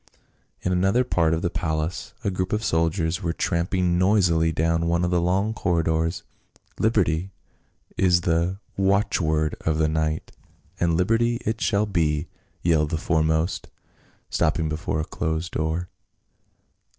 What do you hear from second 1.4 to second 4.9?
the palace a group of soldiers were tramping noisily down